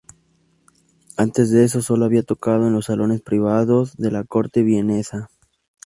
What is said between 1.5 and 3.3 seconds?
de eso, solo había tocado en los salones